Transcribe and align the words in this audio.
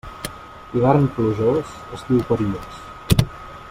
Hivern 0.71 1.05
plujós, 1.17 1.69
estiu 1.99 2.27
perillós. 2.31 2.81